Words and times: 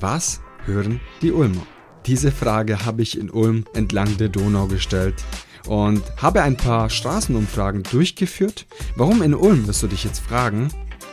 Was 0.00 0.40
hören 0.64 0.98
die 1.20 1.30
Ulmer? 1.30 1.66
Diese 2.06 2.32
Frage 2.32 2.86
habe 2.86 3.02
ich 3.02 3.18
in 3.18 3.28
Ulm 3.28 3.66
entlang 3.74 4.16
der 4.16 4.30
Donau 4.30 4.66
gestellt 4.66 5.22
und 5.68 6.02
habe 6.16 6.40
ein 6.40 6.56
paar 6.56 6.88
Straßenumfragen 6.88 7.82
durchgeführt. 7.82 8.66
Warum 8.96 9.20
in 9.20 9.34
Ulm, 9.34 9.66
wirst 9.66 9.82
du 9.82 9.88
dich 9.88 10.04
jetzt 10.04 10.20
fragen? 10.20 10.68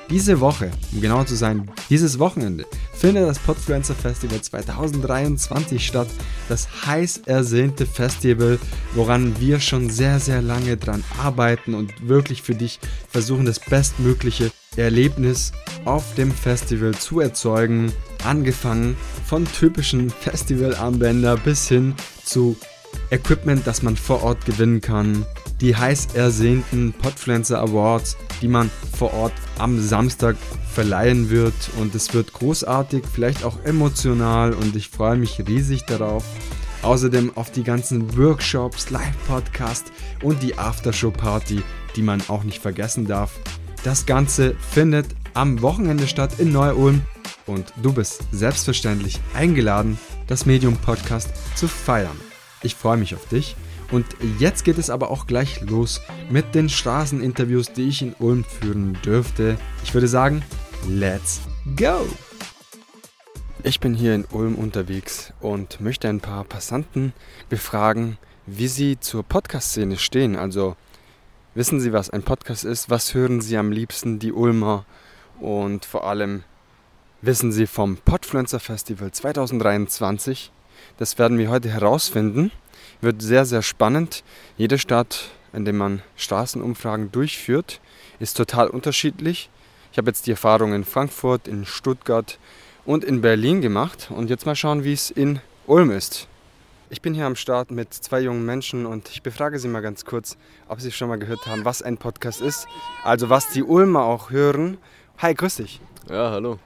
Diese 0.10 0.40
Woche, 0.40 0.72
um 0.94 1.02
genau 1.02 1.26
zu 1.26 1.36
sein, 1.36 1.70
dieses 1.90 2.18
Wochenende, 2.18 2.66
findet 2.94 3.28
das 3.28 3.40
Podfluencer 3.40 3.94
Festival 3.94 4.40
2023 4.40 5.86
statt. 5.86 6.08
Das 6.48 6.70
heiß 6.86 7.24
ersehnte 7.26 7.86
Festival, 7.86 8.58
woran 8.96 9.38
wir 9.42 9.60
schon 9.60 9.90
sehr, 9.90 10.22
sehr 10.22 10.42
lange 10.42 10.78
dran 10.78 11.04
arbeiten 11.22 11.74
und 11.74 12.08
wirklich 12.08 12.42
für 12.42 12.56
dich 12.56 12.80
versuchen, 13.10 13.46
das 13.46 13.60
bestmögliche 13.60 14.50
Erlebnis 14.78 15.52
auf 15.86 16.16
dem 16.16 16.32
Festival 16.32 16.96
zu 16.96 17.20
erzeugen. 17.20 17.92
Angefangen 18.24 18.96
von 19.26 19.46
typischen 19.46 20.10
Festivalarmbänder 20.10 21.38
bis 21.38 21.68
hin 21.68 21.96
zu 22.24 22.58
Equipment, 23.10 23.66
das 23.66 23.84
man 23.84 23.96
vor 23.96 24.24
Ort 24.24 24.46
gewinnen 24.46 24.82
kann 24.82 25.26
die 25.62 25.76
heiß 25.76 26.10
ersehnten 26.14 26.94
Podfluencer 26.94 27.60
Awards, 27.60 28.18
die 28.42 28.48
man 28.48 28.70
vor 28.96 29.14
Ort 29.14 29.34
am 29.58 29.80
Samstag 29.82 30.36
verleihen 30.72 31.30
wird. 31.30 31.54
Und 31.80 31.96
es 31.96 32.14
wird 32.14 32.34
großartig, 32.34 33.04
vielleicht 33.12 33.44
auch 33.44 33.64
emotional 33.64 34.54
und 34.54 34.76
ich 34.76 34.90
freue 34.90 35.18
mich 35.18 35.42
riesig 35.48 35.86
darauf. 35.86 36.24
Außerdem 36.84 37.36
auf 37.36 37.52
die 37.52 37.64
ganzen 37.64 38.16
Workshops, 38.18 38.92
Live-Podcast 38.92 39.92
und 40.22 40.44
die 40.44 40.58
Aftershow-Party, 40.58 41.64
die 41.96 42.02
man 42.04 42.22
auch 42.28 42.44
nicht 42.44 42.62
vergessen 42.62 43.08
darf. 43.08 43.40
Das 43.88 44.06
Ganze 44.06 44.54
findet 44.56 45.06
am 45.34 45.62
Wochenende 45.62 46.08
statt 46.08 46.40
in 46.40 46.52
Neu-Ulm 46.52 47.04
und 47.46 47.72
du 47.82 47.94
bist 47.94 48.22
selbstverständlich 48.34 49.18
eingeladen, 49.34 49.98
das 50.28 50.46
Medium 50.46 50.76
Podcast 50.76 51.30
zu 51.56 51.70
feiern. 51.70 52.20
Ich 52.62 52.76
freue 52.76 52.98
mich 52.98 53.16
auf 53.16 53.30
dich 53.30 53.56
und 53.94 54.06
jetzt 54.40 54.66
geht 54.66 54.78
es 54.78 54.90
aber 54.90 55.10
auch 55.10 55.26
gleich 55.26 55.62
los 55.62 56.02
mit 56.30 56.54
den 56.54 56.68
Straßeninterviews, 56.68 57.72
die 57.72 57.88
ich 57.88 58.02
in 58.02 58.14
Ulm 58.20 58.44
führen 58.44 58.98
dürfte. 59.06 59.58
Ich 59.86 59.94
würde 59.94 60.10
sagen, 60.10 60.44
let's 60.90 61.40
go! 61.78 62.06
Ich 63.64 63.80
bin 63.80 63.94
hier 63.94 64.16
in 64.16 64.26
Ulm 64.26 64.56
unterwegs 64.56 65.32
und 65.40 65.80
möchte 65.80 66.10
ein 66.10 66.20
paar 66.20 66.44
Passanten 66.44 67.14
befragen, 67.48 68.18
wie 68.48 68.68
sie 68.68 69.00
zur 69.00 69.24
Podcast-Szene 69.24 69.98
stehen. 69.98 70.36
Also 70.36 70.76
wissen 71.58 71.80
Sie, 71.80 71.92
was 71.92 72.12
ein 72.12 72.22
Podcast 72.22 72.66
ist? 72.66 72.92
Was 72.92 73.16
hören 73.16 73.42
Sie 73.42 73.58
am 73.58 73.72
liebsten, 73.72 74.20
die 74.20 74.32
Ulmer? 74.32 74.86
Und 75.40 75.86
vor 75.86 76.06
allem 76.06 76.44
wissen 77.24 77.52
Sie 77.52 77.66
vom 77.66 77.98
Podfluencer 77.98 78.60
Festival 78.60 79.12
2023? 79.12 80.52
Das 80.98 81.18
werden 81.18 81.40
wir 81.40 81.50
heute 81.50 81.70
herausfinden. 81.70 82.52
Wird 83.02 83.24
sehr, 83.24 83.44
sehr 83.46 83.64
spannend. 83.64 84.24
Jede 84.56 84.78
Stadt, 84.78 85.32
in 85.52 85.66
der 85.66 85.74
man 85.74 86.04
Straßenumfragen 86.16 87.12
durchführt, 87.12 87.82
ist 88.20 88.38
total 88.38 88.68
unterschiedlich. 88.68 89.50
Ich 89.92 89.98
habe 89.98 90.12
jetzt 90.12 90.28
die 90.28 90.32
Erfahrung 90.32 90.74
in 90.74 90.84
Frankfurt, 90.84 91.48
in 91.48 91.66
Stuttgart 91.66 92.38
und 92.86 93.04
in 93.04 93.22
Berlin 93.22 93.62
gemacht 93.62 94.12
und 94.12 94.30
jetzt 94.30 94.46
mal 94.46 94.56
schauen, 94.56 94.84
wie 94.84 94.94
es 94.94 95.10
in 95.10 95.40
Ulm 95.66 95.90
ist. 95.90 96.28
Ich 96.90 97.02
bin 97.02 97.14
hier 97.14 97.26
am 97.26 97.36
Start 97.36 97.70
mit 97.70 97.94
zwei 97.94 98.22
jungen 98.22 98.46
Menschen 98.46 98.86
und 98.86 99.10
ich 99.10 99.22
befrage 99.22 99.60
sie 99.60 99.68
mal 99.68 99.82
ganz 99.82 100.06
kurz, 100.06 100.38
ob 100.70 100.80
sie 100.80 100.92
schon 100.94 101.10
mal 101.10 101.20
gehört 101.20 101.46
haben, 101.46 101.66
was 101.66 101.82
ein 101.82 101.98
Podcast 101.98 102.40
ist. 102.40 102.66
Also 103.04 103.30
was 103.30 103.50
die 103.50 103.62
Ulmer 103.62 104.04
auch 104.04 104.30
hören. 104.30 104.78
Hi, 105.18 105.34
grüß 105.34 105.58
dich. 105.58 105.82
Ja, 106.10 106.32
hallo. 106.32 106.60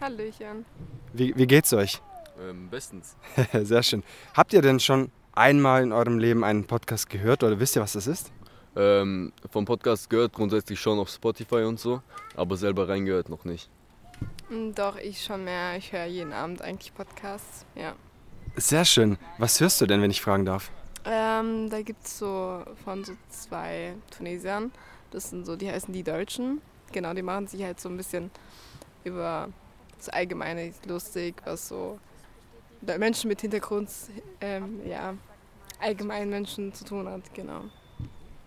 Hallöchen. 0.00 0.64
Wie, 1.12 1.36
wie 1.36 1.46
geht's 1.46 1.74
euch? 1.74 2.00
Ähm, 2.40 2.70
bestens. 2.70 3.16
Sehr 3.52 3.82
schön. 3.82 4.02
Habt 4.32 4.54
ihr 4.54 4.62
denn 4.62 4.80
schon 4.80 5.10
einmal 5.34 5.82
in 5.82 5.92
eurem 5.92 6.18
Leben 6.18 6.42
einen 6.42 6.64
Podcast 6.64 7.10
gehört 7.10 7.42
oder 7.42 7.60
wisst 7.60 7.76
ihr, 7.76 7.82
was 7.82 7.92
das 7.92 8.06
ist? 8.06 8.32
Ähm, 8.76 9.34
vom 9.50 9.66
Podcast 9.66 10.08
gehört 10.08 10.32
grundsätzlich 10.32 10.80
schon 10.80 10.98
auf 10.98 11.10
Spotify 11.10 11.64
und 11.64 11.78
so, 11.78 12.00
aber 12.34 12.56
selber 12.56 12.88
reingehört 12.88 13.28
noch 13.28 13.44
nicht. 13.44 13.68
Doch, 14.74 14.96
ich 14.96 15.22
schon 15.22 15.44
mehr. 15.44 15.76
Ich 15.76 15.92
höre 15.92 16.06
jeden 16.06 16.32
Abend 16.32 16.62
eigentlich 16.62 16.94
Podcasts. 16.94 17.66
Ja. 17.74 17.94
Sehr 18.56 18.84
schön. 18.84 19.18
Was 19.38 19.60
hörst 19.60 19.80
du 19.80 19.86
denn, 19.86 20.00
wenn 20.00 20.10
ich 20.10 20.20
fragen 20.20 20.44
darf? 20.44 20.70
Ähm, 21.04 21.68
da 21.70 21.82
gibt 21.82 22.04
es 22.06 22.18
so 22.18 22.62
von 22.84 23.04
so 23.04 23.12
zwei 23.28 23.94
Tunesiern. 24.16 24.70
Das 25.10 25.30
sind 25.30 25.44
so, 25.44 25.56
die 25.56 25.70
heißen 25.70 25.92
die 25.92 26.02
Deutschen. 26.02 26.60
Genau, 26.92 27.12
die 27.14 27.22
machen 27.22 27.46
sich 27.46 27.62
halt 27.62 27.80
so 27.80 27.88
ein 27.88 27.96
bisschen 27.96 28.30
über 29.02 29.48
das 29.98 30.08
Allgemeine 30.08 30.72
lustig, 30.86 31.34
was 31.44 31.68
so 31.68 31.98
Menschen 32.80 33.28
mit 33.28 33.40
Hintergrund, 33.40 33.90
ähm, 34.40 34.80
ja, 34.86 35.14
allgemein 35.80 36.30
Menschen 36.30 36.72
zu 36.74 36.84
tun 36.84 37.08
hat, 37.08 37.22
genau. 37.34 37.62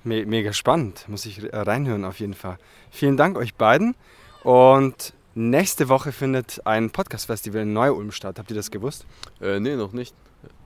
Me 0.04 0.26
mega 0.26 0.54
spannend. 0.54 1.06
Muss 1.10 1.26
ich 1.26 1.42
reinhören 1.52 2.06
auf 2.06 2.20
jeden 2.20 2.34
Fall. 2.34 2.58
Vielen 2.92 3.18
Dank 3.18 3.38
euch 3.38 3.56
beiden. 3.56 3.96
Und 4.44 5.14
nächste 5.38 5.90
Woche 5.90 6.12
findet 6.12 6.66
ein 6.66 6.90
Podcast-Festival 6.90 7.62
in 7.62 7.74
Neu-Ulm 7.74 8.12
statt. 8.12 8.40
Habt 8.40 8.50
ihr 8.50 8.56
das 8.56 8.72
gewusst? 8.72 9.06
Äh, 9.42 9.60
nee, 9.60 9.76
noch 9.76 9.94
nicht. 9.94 10.16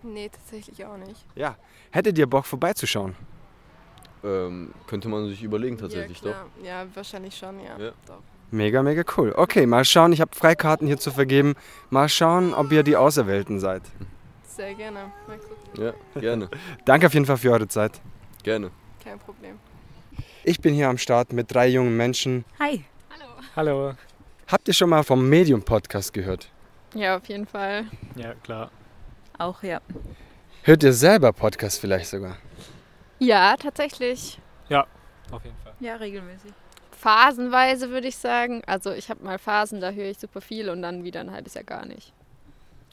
Nee, 0.04 0.30
tatsächlich 0.30 0.84
auch 0.86 0.98
nicht. 0.98 1.26
Ja. 1.36 1.56
Hättet 1.92 2.18
ihr 2.18 2.28
Bock 2.28 2.46
vorbeizuschauen? 2.46 3.16
Ähm, 4.24 4.74
könnte 4.88 5.09
man 5.09 5.28
sich 5.28 5.44
überlegen 5.44 5.78
tatsächlich, 5.78 6.22
ja, 6.22 6.32
klar. 6.32 6.46
Ja, 6.64 6.86
wahrscheinlich 6.94 7.36
schon, 7.36 7.59
ja. 7.59 7.78
Ja. 7.78 7.92
Doch. 8.06 8.22
Mega, 8.52 8.84
mega 8.84 9.04
cool. 9.18 9.34
Okay, 9.36 9.66
mal 9.66 9.86
schauen. 9.86 10.12
Ich 10.14 10.22
habe 10.22 10.36
Freikarten 10.36 10.86
hier 10.86 10.98
zu 10.98 11.12
vergeben. 11.12 11.56
Mal 11.90 12.09
schauen, 12.09 12.53
ob 12.53 12.72
ihr 12.72 12.84
die 12.84 12.98
Auserwählten 12.98 13.59
seid. 13.59 13.82
Sehr 14.44 14.74
gerne. 14.74 15.12
Mal 15.28 15.38
gucken. 15.38 15.56
doch. 15.74 15.84
Ja, 15.84 15.94
gerne, 16.20 16.50
Danke 16.86 17.08
auf 17.08 17.14
jeden 17.14 17.26
Fall 17.26 17.38
für 17.38 17.52
eure 17.52 17.68
Zeit. 17.68 18.02
gerne. 18.44 18.72
Kein 19.03 19.18
Problem. 19.20 19.58
Ich 20.44 20.59
bin 20.59 20.74
hier 20.74 20.90
am 20.90 20.98
Start 20.98 21.34
mit 21.34 21.53
drei 21.53 21.68
jungen 21.68 21.96
Menschen. 21.98 22.46
Hi. 22.59 22.84
Hallo. 23.56 23.94
Habt 24.51 24.67
ihr 24.67 24.73
schon 24.73 24.89
mal 24.89 25.03
vom 25.03 25.29
Medium-Podcast 25.29 26.12
gehört? 26.12 26.50
Ja, 26.94 27.16
auf 27.16 27.25
jeden 27.29 27.45
Fall. 27.45 27.85
Ja, 28.17 28.34
klar. 28.34 28.69
Auch 29.38 29.63
ja. 29.63 29.79
Hört 30.63 30.84
ihr 30.84 30.91
selber 30.91 31.31
Podcasts 31.31 31.79
vielleicht 31.79 32.07
sogar? 32.07 32.35
Ja, 33.19 33.56
tatsächlich. 33.56 34.40
Auf 35.31 35.45
jeden 35.45 35.56
Fall. 35.63 35.73
Ja, 35.79 35.95
regelmäßig. 35.95 36.51
Phasenweise 36.91 37.91
würde 37.91 38.09
ich 38.09 38.17
sagen. 38.17 38.61
Also 38.67 38.91
ich 38.91 39.09
habe 39.09 39.23
mal 39.23 39.40
Phasen, 39.40 39.79
da 39.79 39.91
höre 39.91 40.09
ich 40.09 40.19
super 40.19 40.41
viel 40.41 40.69
und 40.69 40.81
dann 40.81 41.06
wieder 41.06 41.22
ein 41.22 41.31
halbes 41.31 41.53
Jahr 41.53 41.63
gar 41.63 41.85
nicht. 41.85 42.11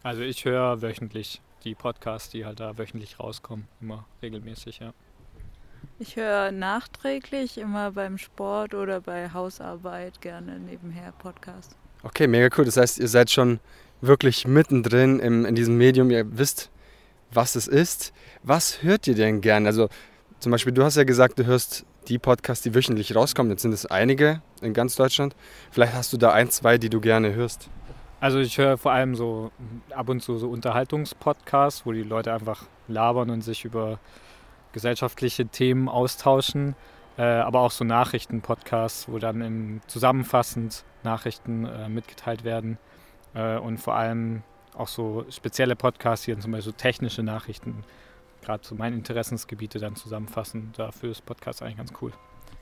Also 0.04 0.22
ich 0.22 0.44
höre 0.44 0.80
wöchentlich 0.80 1.42
die 1.64 1.74
Podcasts, 1.74 2.30
die 2.30 2.44
halt 2.46 2.60
da 2.60 2.78
wöchentlich 2.78 3.18
rauskommen. 3.18 3.66
Immer 3.80 4.06
regelmäßig, 4.22 4.78
ja. 4.78 4.92
Ich 6.00 6.14
höre 6.14 6.52
nachträglich 6.52 7.58
immer 7.58 7.90
beim 7.90 8.18
Sport 8.18 8.72
oder 8.74 9.00
bei 9.00 9.32
Hausarbeit 9.32 10.20
gerne 10.20 10.60
nebenher 10.60 11.12
Podcast. 11.18 11.74
Okay, 12.04 12.28
mega 12.28 12.54
cool. 12.56 12.64
Das 12.64 12.76
heißt, 12.76 13.00
ihr 13.00 13.08
seid 13.08 13.32
schon 13.32 13.58
wirklich 14.00 14.46
mittendrin 14.46 15.18
im, 15.18 15.44
in 15.44 15.56
diesem 15.56 15.76
Medium. 15.76 16.12
Ihr 16.12 16.38
wisst, 16.38 16.70
was 17.32 17.56
es 17.56 17.66
ist. 17.66 18.12
Was 18.44 18.84
hört 18.84 19.08
ihr 19.08 19.16
denn 19.16 19.40
gern? 19.40 19.66
Also 19.66 19.88
zum 20.38 20.52
Beispiel, 20.52 20.72
du 20.72 20.84
hast 20.84 20.96
ja 20.96 21.02
gesagt, 21.02 21.36
du 21.40 21.46
hörst 21.46 21.84
die 22.06 22.20
Podcasts, 22.20 22.62
die 22.62 22.76
wöchentlich 22.76 23.16
rauskommen. 23.16 23.50
Jetzt 23.50 23.62
sind 23.62 23.72
es 23.72 23.84
einige 23.84 24.40
in 24.62 24.74
ganz 24.74 24.94
Deutschland. 24.94 25.34
Vielleicht 25.72 25.94
hast 25.94 26.12
du 26.12 26.16
da 26.16 26.30
ein, 26.30 26.48
zwei, 26.50 26.78
die 26.78 26.90
du 26.90 27.00
gerne 27.00 27.34
hörst. 27.34 27.68
Also 28.20 28.38
ich 28.38 28.56
höre 28.56 28.78
vor 28.78 28.92
allem 28.92 29.16
so 29.16 29.50
ab 29.90 30.08
und 30.08 30.22
zu 30.22 30.38
so 30.38 30.48
Unterhaltungspodcasts, 30.48 31.84
wo 31.84 31.90
die 31.90 32.04
Leute 32.04 32.32
einfach 32.32 32.66
labern 32.86 33.30
und 33.30 33.42
sich 33.42 33.64
über 33.64 33.98
gesellschaftliche 34.72 35.46
Themen 35.46 35.88
austauschen. 35.88 36.74
Äh, 37.16 37.22
aber 37.22 37.60
auch 37.60 37.72
so 37.72 37.84
Nachrichtenpodcasts, 37.84 39.08
wo 39.08 39.18
dann 39.18 39.40
in, 39.40 39.80
zusammenfassend 39.88 40.84
Nachrichten 41.02 41.64
äh, 41.66 41.88
mitgeteilt 41.88 42.44
werden. 42.44 42.78
Äh, 43.34 43.58
und 43.58 43.78
vor 43.78 43.96
allem 43.96 44.42
auch 44.74 44.88
so 44.88 45.24
spezielle 45.30 45.74
Podcasts, 45.74 46.24
hier 46.24 46.38
zum 46.38 46.52
Beispiel 46.52 46.72
so 46.72 46.76
technische 46.78 47.24
Nachrichten, 47.24 47.84
gerade 48.42 48.64
so 48.64 48.76
meine 48.76 48.94
Interessensgebiete 48.94 49.80
dann 49.80 49.96
zusammenfassen. 49.96 50.72
Dafür 50.76 51.10
ist 51.10 51.26
Podcast 51.26 51.62
eigentlich 51.62 51.78
ganz 51.78 51.92
cool. 52.00 52.12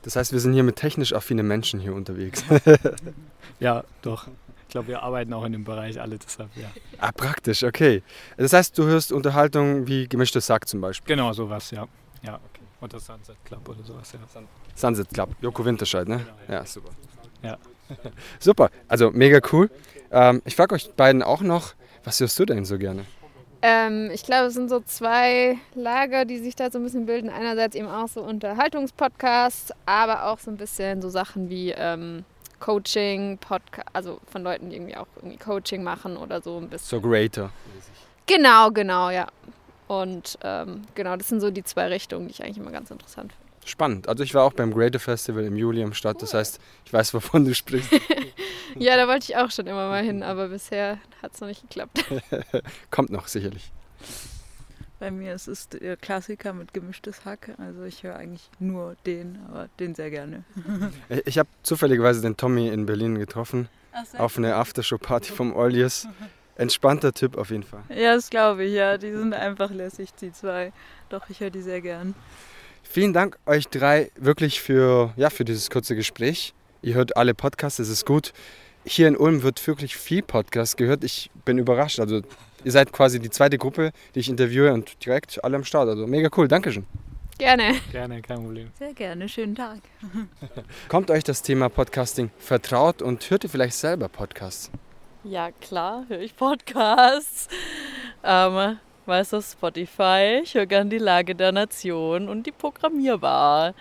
Das 0.02 0.16
heißt, 0.16 0.32
wir 0.32 0.40
sind 0.40 0.54
hier 0.54 0.62
mit 0.62 0.76
technisch 0.76 1.12
affinen 1.12 1.46
Menschen 1.46 1.80
hier 1.80 1.94
unterwegs. 1.94 2.44
Ja, 3.58 3.84
doch. 4.02 4.28
Ich 4.76 4.78
glaube, 4.78 4.88
wir 4.88 5.02
arbeiten 5.02 5.32
auch 5.32 5.44
in 5.46 5.52
dem 5.52 5.64
Bereich 5.64 5.98
alle 5.98 6.18
deshalb, 6.18 6.54
ja. 6.54 6.70
ah, 6.98 7.10
praktisch, 7.10 7.62
okay. 7.62 8.02
Das 8.36 8.52
heißt, 8.52 8.76
du 8.76 8.84
hörst 8.84 9.10
Unterhaltung 9.10 9.86
wie 9.86 10.06
gemischtes 10.06 10.46
Sack 10.46 10.68
zum 10.68 10.82
Beispiel. 10.82 11.16
Genau, 11.16 11.32
sowas, 11.32 11.70
ja. 11.70 11.88
Ja, 12.20 12.34
okay. 12.34 12.60
Oder 12.82 13.00
Sunset 13.00 13.42
Club 13.46 13.66
oder 13.66 13.82
sowas, 13.82 14.12
ja. 14.12 14.18
Sunset 14.74 15.08
Club, 15.14 15.30
Joko 15.40 15.64
Winterscheid, 15.64 16.06
ne? 16.06 16.18
Genau, 16.18 16.30
ja. 16.46 16.54
Ja, 16.56 16.66
super. 16.66 16.90
Ja. 17.42 17.56
super, 18.38 18.68
also 18.86 19.10
mega 19.12 19.40
cool. 19.50 19.70
Ähm, 20.10 20.42
ich 20.44 20.54
frage 20.54 20.74
euch 20.74 20.92
beiden 20.92 21.22
auch 21.22 21.40
noch, 21.40 21.72
was 22.04 22.20
hörst 22.20 22.38
du 22.38 22.44
denn 22.44 22.66
so 22.66 22.76
gerne? 22.76 23.06
Ähm, 23.62 24.10
ich 24.12 24.24
glaube, 24.24 24.48
es 24.48 24.54
sind 24.54 24.68
so 24.68 24.80
zwei 24.80 25.56
Lager, 25.74 26.26
die 26.26 26.36
sich 26.36 26.54
da 26.54 26.70
so 26.70 26.78
ein 26.78 26.84
bisschen 26.84 27.06
bilden. 27.06 27.30
Einerseits 27.30 27.74
eben 27.76 27.88
auch 27.88 28.08
so 28.08 28.22
Unterhaltungspodcasts, 28.22 29.72
aber 29.86 30.26
auch 30.26 30.38
so 30.38 30.50
ein 30.50 30.58
bisschen 30.58 31.00
so 31.00 31.08
Sachen 31.08 31.48
wie 31.48 31.70
ähm, 31.70 32.26
Coaching, 32.60 33.38
Podcast, 33.38 33.88
also 33.92 34.20
von 34.30 34.42
Leuten, 34.42 34.70
die 34.70 34.76
irgendwie 34.76 34.96
auch 34.96 35.06
irgendwie 35.16 35.36
Coaching 35.36 35.82
machen 35.82 36.16
oder 36.16 36.40
so 36.40 36.58
ein 36.58 36.68
bisschen. 36.68 37.00
So 37.00 37.00
Greater. 37.00 37.50
Genau, 38.26 38.70
genau, 38.70 39.10
ja. 39.10 39.26
Und 39.88 40.38
ähm, 40.42 40.82
genau, 40.94 41.16
das 41.16 41.28
sind 41.28 41.40
so 41.40 41.50
die 41.50 41.62
zwei 41.62 41.86
Richtungen, 41.88 42.26
die 42.26 42.32
ich 42.32 42.42
eigentlich 42.42 42.58
immer 42.58 42.72
ganz 42.72 42.90
interessant 42.90 43.32
finde. 43.32 43.46
Spannend. 43.68 44.08
Also 44.08 44.22
ich 44.22 44.32
war 44.34 44.44
auch 44.44 44.52
beim 44.52 44.72
Greater 44.72 45.00
Festival 45.00 45.44
im 45.44 45.56
Juli 45.56 45.82
am 45.82 45.92
Start. 45.92 46.22
Das 46.22 46.34
heißt, 46.34 46.60
ich 46.84 46.92
weiß, 46.92 47.14
wovon 47.14 47.44
du 47.44 47.54
sprichst. 47.54 47.90
Ja, 48.78 48.96
da 48.96 49.08
wollte 49.08 49.30
ich 49.30 49.36
auch 49.38 49.50
schon 49.50 49.66
immer 49.66 49.88
mal 49.88 50.04
hin, 50.04 50.22
aber 50.22 50.48
bisher 50.48 50.98
hat 51.22 51.32
es 51.32 51.40
noch 51.40 51.48
nicht 51.48 51.62
geklappt. 51.62 52.04
Kommt 52.90 53.08
noch 53.08 53.26
sicherlich. 53.26 53.70
Bei 54.98 55.10
mir 55.10 55.34
ist 55.34 55.46
es 55.46 55.68
der 55.68 55.96
Klassiker 55.96 56.52
mit 56.54 56.72
gemischtes 56.72 57.24
Hack. 57.24 57.54
Also 57.58 57.84
ich 57.84 58.02
höre 58.02 58.16
eigentlich 58.16 58.50
nur 58.58 58.96
den, 59.04 59.38
aber 59.48 59.68
den 59.78 59.94
sehr 59.94 60.10
gerne. 60.10 60.44
Ich 61.26 61.38
habe 61.38 61.48
zufälligerweise 61.62 62.22
den 62.22 62.36
Tommy 62.36 62.68
in 62.68 62.86
Berlin 62.86 63.18
getroffen. 63.18 63.68
Auf 64.18 64.36
eine 64.36 64.54
Aftershow-Party 64.56 65.32
vom 65.32 65.54
Olius. 65.54 66.08
Entspannter 66.56 67.12
Typ 67.12 67.36
auf 67.36 67.50
jeden 67.50 67.62
Fall. 67.62 67.82
Ja, 67.90 68.14
das 68.14 68.30
glaube 68.30 68.64
ich, 68.64 68.72
ja. 68.72 68.96
Die 68.96 69.12
sind 69.12 69.34
einfach 69.34 69.70
lässig, 69.70 70.14
die 70.14 70.32
zwei. 70.32 70.72
Doch, 71.10 71.28
ich 71.28 71.40
höre 71.40 71.50
die 71.50 71.62
sehr 71.62 71.82
gern. 71.82 72.14
Vielen 72.82 73.12
Dank 73.12 73.38
euch 73.44 73.68
drei 73.68 74.10
wirklich 74.16 74.62
für, 74.62 75.12
ja, 75.16 75.28
für 75.28 75.44
dieses 75.44 75.68
kurze 75.68 75.94
Gespräch. 75.94 76.54
Ihr 76.80 76.94
hört 76.94 77.16
alle 77.16 77.34
Podcasts, 77.34 77.78
es 77.78 77.90
ist 77.90 78.06
gut. 78.06 78.32
Hier 78.84 79.08
in 79.08 79.16
Ulm 79.16 79.42
wird 79.42 79.66
wirklich 79.66 79.96
viel 79.96 80.22
Podcast 80.22 80.76
gehört. 80.76 81.04
Ich 81.04 81.30
bin 81.44 81.58
überrascht. 81.58 82.00
Also 82.00 82.22
ihr 82.64 82.72
seid 82.72 82.92
quasi 82.92 83.20
die 83.20 83.30
zweite 83.30 83.58
Gruppe, 83.58 83.92
die 84.14 84.20
ich 84.20 84.28
interviewe 84.28 84.72
und 84.72 85.04
direkt 85.04 85.42
alle 85.44 85.56
am 85.56 85.64
Start. 85.64 85.88
Also 85.88 86.06
mega 86.06 86.28
cool. 86.36 86.48
Dankeschön. 86.48 86.86
Gerne. 87.38 87.74
Gerne, 87.92 88.22
kein 88.22 88.38
Problem. 88.38 88.70
Sehr 88.78 88.94
gerne, 88.94 89.28
schönen 89.28 89.54
Tag. 89.54 89.80
Kommt 90.88 91.10
euch 91.10 91.22
das 91.22 91.42
Thema 91.42 91.68
Podcasting 91.68 92.30
vertraut 92.38 93.02
und 93.02 93.28
hört 93.28 93.44
ihr 93.44 93.50
vielleicht 93.50 93.74
selber 93.74 94.08
Podcasts? 94.08 94.70
Ja, 95.22 95.50
klar, 95.50 96.04
höre 96.08 96.20
ich 96.20 96.34
Podcasts. 96.34 97.48
Ähm, 98.24 98.78
weiß 99.04 99.34
auf 99.34 99.44
Spotify, 99.44 100.40
ich 100.42 100.54
höre 100.54 100.64
gern 100.64 100.88
die 100.88 100.98
Lage 100.98 101.34
der 101.34 101.52
Nation 101.52 102.28
und 102.28 102.46
die 102.46 102.52
Programmierbar. 102.52 103.74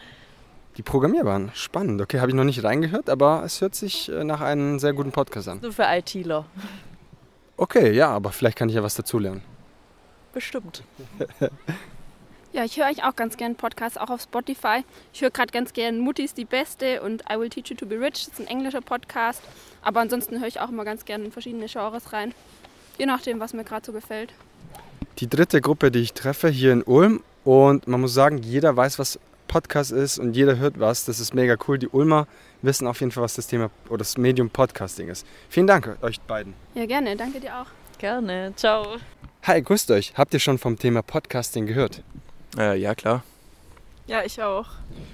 Die 0.75 0.83
Programmierbaren. 0.83 1.51
Spannend. 1.53 2.01
Okay, 2.01 2.19
habe 2.19 2.31
ich 2.31 2.35
noch 2.35 2.43
nicht 2.43 2.61
reingehört, 2.63 3.09
aber 3.09 3.43
es 3.45 3.61
hört 3.61 3.75
sich 3.75 4.09
äh, 4.09 4.25
nach 4.25 4.41
einem 4.41 4.79
sehr 4.79 4.91
guten 4.91 5.13
Podcast 5.13 5.47
an. 5.47 5.59
Nur 5.61 5.71
für 5.71 5.85
ITler. 5.87 6.45
Okay, 7.57 7.91
ja, 7.91 8.09
aber 8.09 8.31
vielleicht 8.31 8.57
kann 8.57 8.69
ich 8.69 8.75
ja 8.75 8.83
was 8.83 8.95
dazulernen. 8.95 9.41
Bestimmt. 10.33 10.83
Ja, 12.55 12.63
ich 12.63 12.77
höre 12.77 12.85
euch 12.85 13.03
auch 13.03 13.17
ganz 13.17 13.35
gern 13.35 13.55
Podcasts, 13.55 13.97
auch 13.97 14.09
auf 14.09 14.21
Spotify. 14.21 14.85
Ich 15.11 15.21
höre 15.21 15.29
gerade 15.29 15.51
ganz 15.51 15.73
gern 15.73 15.99
Mutti 15.99 16.23
ist 16.23 16.37
die 16.37 16.45
Beste 16.45 17.01
und 17.01 17.21
I 17.29 17.37
Will 17.37 17.49
Teach 17.49 17.71
You 17.71 17.75
to 17.75 17.85
Be 17.85 17.99
Rich. 17.99 18.27
Das 18.27 18.27
ist 18.29 18.39
ein 18.39 18.47
englischer 18.47 18.79
Podcast. 18.79 19.41
Aber 19.81 19.99
ansonsten 19.99 20.39
höre 20.39 20.47
ich 20.47 20.61
auch 20.61 20.69
immer 20.69 20.85
ganz 20.85 21.03
gern 21.03 21.25
in 21.25 21.33
verschiedene 21.33 21.65
Genres 21.65 22.13
rein. 22.13 22.33
Je 22.97 23.07
nachdem, 23.07 23.41
was 23.41 23.51
mir 23.51 23.65
gerade 23.65 23.85
so 23.85 23.91
gefällt. 23.91 24.31
Die 25.19 25.27
dritte 25.27 25.59
Gruppe, 25.59 25.91
die 25.91 25.99
ich 25.99 26.13
treffe 26.13 26.47
hier 26.47 26.71
in 26.71 26.81
Ulm 26.81 27.23
und 27.43 27.89
man 27.89 27.99
muss 27.99 28.13
sagen, 28.13 28.37
jeder 28.37 28.73
weiß, 28.77 28.99
was 28.99 29.19
Podcast 29.55 29.93
ist 29.93 30.19
und 30.19 30.35
jeder 30.35 30.57
hört 30.57 30.81
was. 30.81 31.05
Das 31.05 31.21
ist 31.21 31.33
mega 31.33 31.55
cool. 31.65 31.77
Die 31.77 31.87
Ulmer 31.87 32.27
wissen 32.61 32.87
auf 32.87 32.99
jeden 32.99 33.13
Fall, 33.13 33.23
was 33.23 33.35
das 33.35 33.47
Thema 33.47 33.71
oder 33.87 33.99
das 33.99 34.17
Medium 34.17 34.49
Podcasting 34.49 35.07
ist. 35.07 35.25
Vielen 35.47 35.65
Dank 35.65 35.97
euch 36.01 36.19
beiden. 36.19 36.53
Ja, 36.73 36.85
gerne. 36.85 37.15
Danke 37.15 37.39
dir 37.39 37.61
auch. 37.61 37.67
Gerne. 37.97 38.51
Ciao. 38.57 38.97
Hi, 39.43 39.61
grüßt 39.61 39.91
euch. 39.91 40.11
Habt 40.17 40.33
ihr 40.33 40.41
schon 40.41 40.57
vom 40.57 40.77
Thema 40.77 41.01
Podcasting 41.03 41.67
gehört? 41.67 42.03
Äh, 42.57 42.77
ja, 42.77 42.95
klar. 42.95 43.23
Ja, 44.07 44.23
ich 44.25 44.43
auch. 44.43 44.67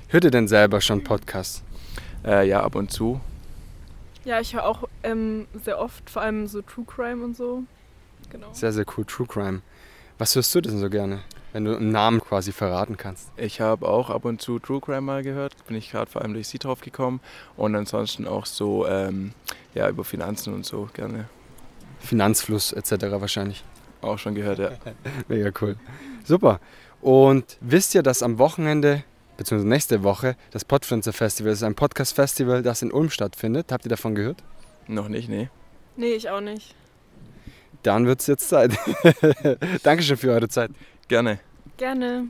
Hört 0.07 0.23
ihr 0.23 0.31
denn 0.31 0.47
selber 0.47 0.81
schon 0.81 1.03
Podcasts? 1.03 1.61
Äh, 2.25 2.47
ja, 2.47 2.63
ab 2.63 2.73
und 2.73 2.91
zu. 2.91 3.21
Ja, 4.25 4.39
ich 4.39 4.55
höre 4.55 4.65
auch 4.65 4.89
ähm, 5.03 5.45
sehr 5.63 5.77
oft, 5.77 6.09
vor 6.09 6.23
allem 6.23 6.47
so 6.47 6.63
True 6.63 6.85
Crime 6.87 7.23
und 7.23 7.37
so. 7.37 7.61
Genau. 8.31 8.51
Sehr, 8.53 8.73
sehr 8.73 8.85
cool. 8.97 9.05
True 9.05 9.27
Crime. 9.27 9.61
Was 10.17 10.35
hörst 10.35 10.55
du 10.55 10.61
denn 10.61 10.79
so 10.79 10.89
gerne, 10.89 11.19
wenn 11.53 11.65
du 11.65 11.75
einen 11.75 11.91
Namen 11.91 12.21
quasi 12.21 12.51
verraten 12.51 12.97
kannst? 12.97 13.31
Ich 13.37 13.61
habe 13.61 13.87
auch 13.87 14.09
ab 14.09 14.25
und 14.25 14.41
zu 14.41 14.59
True 14.59 14.81
Crime 14.81 15.01
mal 15.01 15.23
gehört. 15.23 15.53
Bin 15.67 15.75
ich 15.75 15.91
gerade 15.91 16.09
vor 16.09 16.21
allem 16.21 16.33
durch 16.33 16.47
sie 16.47 16.59
drauf 16.59 16.81
gekommen. 16.81 17.19
Und 17.57 17.75
ansonsten 17.75 18.27
auch 18.27 18.45
so 18.45 18.87
ähm, 18.87 19.33
ja, 19.73 19.89
über 19.89 20.03
Finanzen 20.03 20.53
und 20.53 20.65
so 20.65 20.89
gerne. 20.93 21.27
Finanzfluss 21.99 22.73
etc. 22.73 22.91
wahrscheinlich. 23.11 23.63
Auch 24.01 24.17
schon 24.17 24.35
gehört, 24.35 24.59
ja. 24.59 24.71
Mega 25.27 25.51
cool. 25.61 25.77
Super. 26.23 26.59
Und 27.01 27.57
wisst 27.61 27.95
ihr, 27.95 28.03
dass 28.03 28.23
am 28.23 28.37
Wochenende, 28.37 29.03
beziehungsweise 29.37 29.69
nächste 29.69 30.03
Woche, 30.03 30.35
das 30.51 30.65
Podfluencer 30.65 31.13
Festival 31.13 31.51
ist 31.51 31.63
ein 31.63 31.75
Podcast-Festival, 31.75 32.63
das 32.63 32.81
in 32.81 32.91
Ulm 32.91 33.09
stattfindet? 33.09 33.71
Habt 33.71 33.85
ihr 33.85 33.89
davon 33.89 34.15
gehört? 34.15 34.43
Noch 34.87 35.07
nicht, 35.07 35.29
nee. 35.29 35.49
Nee, 35.95 36.13
ich 36.13 36.29
auch 36.29 36.41
nicht. 36.41 36.75
Dann 37.83 38.05
wird 38.05 38.19
es 38.19 38.27
jetzt 38.27 38.49
Zeit. 38.49 38.71
Dankeschön 39.83 40.17
für 40.17 40.31
eure 40.31 40.49
Zeit. 40.49 40.71
Gerne. 41.11 41.39
Gerne. 41.75 42.29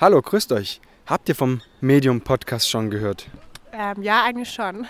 Hallo, 0.00 0.20
grüßt 0.20 0.50
euch. 0.50 0.80
Habt 1.06 1.28
ihr 1.28 1.36
vom 1.36 1.60
Medium 1.80 2.22
Podcast 2.22 2.68
schon 2.68 2.90
gehört? 2.90 3.28
Ähm, 3.72 4.02
ja, 4.02 4.24
eigentlich 4.24 4.50
schon. 4.50 4.88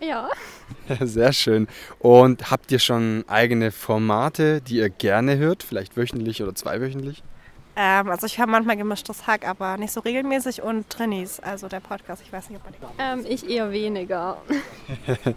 Ja. 0.00 0.28
Sehr 1.00 1.32
schön. 1.32 1.68
Und 2.00 2.50
habt 2.50 2.72
ihr 2.72 2.80
schon 2.80 3.24
eigene 3.28 3.70
Formate, 3.70 4.60
die 4.60 4.78
ihr 4.78 4.90
gerne 4.90 5.36
hört? 5.36 5.62
Vielleicht 5.62 5.96
wöchentlich 5.96 6.42
oder 6.42 6.52
zweiwöchentlich? 6.52 7.22
Ähm, 7.76 8.08
also 8.08 8.26
ich 8.26 8.38
höre 8.38 8.48
manchmal 8.48 8.76
gemischtes 8.76 9.28
Hack, 9.28 9.46
aber 9.46 9.76
nicht 9.76 9.92
so 9.92 10.00
regelmäßig 10.00 10.62
und 10.62 10.90
Trinis, 10.90 11.38
also 11.38 11.68
der 11.68 11.78
Podcast. 11.78 12.22
Ich 12.26 12.32
weiß 12.32 12.50
nicht, 12.50 12.60
ob 12.60 12.64
man 12.64 13.20
den 13.20 13.24
Ähm, 13.24 13.32
ich 13.32 13.48
eher 13.48 13.70
weniger. 13.70 14.42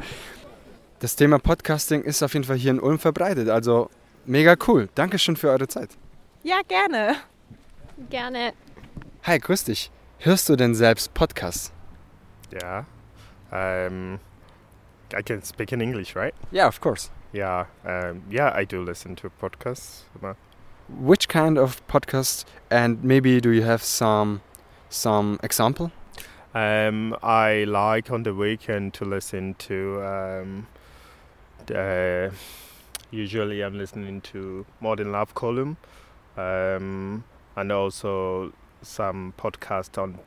Das 1.01 1.15
Thema 1.15 1.39
Podcasting 1.39 2.01
ist 2.01 2.21
auf 2.23 2.33
jeden 2.33 2.43
Fall 2.43 2.57
hier 2.57 2.71
in 2.71 2.79
Ulm 2.81 2.99
verbreitet. 2.99 3.47
Also 3.47 3.89
mega 4.29 4.55
cool. 4.67 4.87
Dankeschön 4.95 5.35
für 5.35 5.49
eure 5.49 5.67
Zeit. 5.67 5.89
Ja, 6.43 6.61
gerne. 6.67 7.15
Gerne. 8.09 8.53
Hi, 9.23 9.39
grüß 9.39 9.65
dich. 9.65 9.91
Hörst 10.19 10.47
du 10.47 10.55
denn 10.55 10.75
selbst 10.75 11.13
Podcasts? 11.13 11.73
Yeah. 12.53 12.85
Um, 13.51 14.19
I 15.13 15.21
can 15.23 15.43
speak 15.43 15.71
in 15.71 15.81
English, 15.81 16.15
right? 16.15 16.33
Yeah, 16.51 16.67
of 16.67 16.79
course. 16.79 17.09
Yeah. 17.33 17.65
Um, 17.83 18.23
yeah, 18.29 18.53
I 18.55 18.65
do 18.65 18.81
listen 18.81 19.15
to 19.17 19.29
podcasts. 19.41 20.03
Which 20.87 21.27
kind 21.27 21.57
of 21.57 21.85
podcast 21.87 22.45
and 22.69 23.03
maybe 23.03 23.41
do 23.41 23.51
you 23.51 23.63
have 23.63 23.83
some 23.83 24.41
some 24.89 25.39
example? 25.43 25.91
Um, 26.53 27.15
I 27.21 27.65
like 27.65 28.11
on 28.11 28.23
the 28.23 28.33
weekend 28.33 28.93
to 28.95 29.05
listen 29.05 29.55
to. 29.67 30.01
Um, 30.03 30.67
the, 31.67 32.31
usually, 33.11 33.61
I'm 33.61 33.77
listening 33.77 34.21
to 34.21 34.65
Modern 34.79 35.11
Love 35.11 35.33
column, 35.33 35.77
um, 36.37 37.23
and 37.55 37.71
also 37.71 38.53
some 38.81 39.33
podcast 39.37 40.01
on 40.01 40.19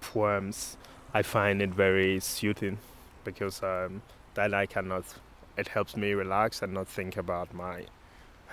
poems. 0.00 0.76
I 1.14 1.22
find 1.22 1.62
it 1.62 1.70
very 1.70 2.20
soothing 2.20 2.78
because 3.24 3.62
um, 3.62 4.02
then 4.34 4.54
I 4.54 4.66
cannot. 4.66 5.04
It 5.56 5.68
helps 5.68 5.96
me 5.96 6.12
relax 6.12 6.60
and 6.62 6.74
not 6.74 6.86
think 6.86 7.16
about 7.16 7.54
my 7.54 7.86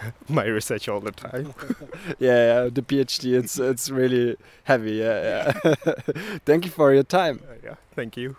my 0.30 0.46
research 0.46 0.88
all 0.88 1.00
the 1.00 1.12
time. 1.12 1.54
yeah, 2.20 2.64
yeah, 2.64 2.70
the 2.70 2.82
PhD 2.82 3.34
it's 3.38 3.60
it's 3.60 3.90
really 3.90 4.38
heavy. 4.64 4.94
Yeah, 4.94 5.54
yeah. 5.64 5.74
Thank 6.46 6.66
you 6.66 6.72
for 6.72 6.94
your 6.94 7.04
time. 7.04 7.42
yeah, 7.64 7.76
thank 7.96 8.18
you. 8.18 8.36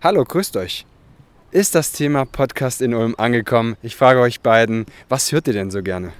Hallo, 0.00 0.24
grüßt 0.24 0.56
euch. 0.56 0.84
Ist 1.54 1.76
das 1.76 1.92
Thema 1.92 2.24
Podcast 2.24 2.82
in 2.82 2.94
Ulm 2.94 3.14
angekommen? 3.16 3.76
Ich 3.80 3.94
frage 3.94 4.18
euch 4.18 4.40
beiden, 4.40 4.86
was 5.08 5.30
hört 5.30 5.46
ihr 5.46 5.52
denn 5.52 5.70
so 5.70 5.84
gerne? 5.84 6.12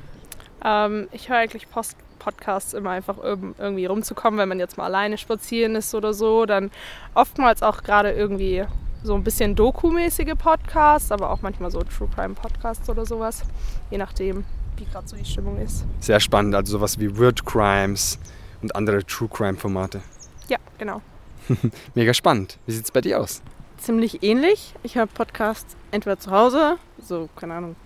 Ähm, 0.64 1.08
ich 1.10 1.28
höre 1.28 1.38
eigentlich 1.38 1.68
Post 1.68 1.96
Podcasts 2.20 2.72
immer 2.72 2.90
einfach 2.90 3.16
irgendwie 3.18 3.86
rumzukommen, 3.86 4.38
wenn 4.38 4.48
man 4.48 4.60
jetzt 4.60 4.78
mal 4.78 4.84
alleine 4.84 5.18
spazieren 5.18 5.74
ist 5.74 5.92
oder 5.92 6.14
so. 6.14 6.46
Dann 6.46 6.70
oftmals 7.14 7.64
auch 7.64 7.82
gerade 7.82 8.12
irgendwie 8.12 8.62
so 9.02 9.16
ein 9.16 9.24
bisschen 9.24 9.56
Doku-mäßige 9.56 10.34
Podcasts, 10.38 11.10
aber 11.10 11.30
auch 11.30 11.42
manchmal 11.42 11.72
so 11.72 11.82
True 11.82 12.08
Crime 12.14 12.34
Podcasts 12.34 12.88
oder 12.88 13.04
sowas. 13.04 13.42
Je 13.90 13.98
nachdem, 13.98 14.44
wie 14.76 14.84
gerade 14.84 15.08
so 15.08 15.16
die 15.16 15.24
Stimmung 15.24 15.58
ist. 15.58 15.84
Sehr 15.98 16.20
spannend, 16.20 16.54
also 16.54 16.78
sowas 16.78 17.00
wie 17.00 17.18
Word 17.18 17.44
Crimes 17.44 18.20
und 18.62 18.76
andere 18.76 19.04
True 19.04 19.28
Crime 19.28 19.56
Formate. 19.56 20.00
Ja, 20.46 20.58
genau. 20.78 21.02
Mega 21.96 22.14
spannend. 22.14 22.56
Wie 22.66 22.72
sieht's 22.72 22.92
bei 22.92 23.00
dir 23.00 23.20
aus? 23.20 23.42
Ziemlich 23.78 24.22
ähnlich. 24.22 24.74
Ich 24.82 24.94
höre 24.94 25.06
Podcasts 25.06 25.76
entweder 25.90 26.18
zu 26.18 26.30
Hause, 26.30 26.78
so, 26.98 27.28
keine 27.36 27.54
Ahnung, 27.54 27.76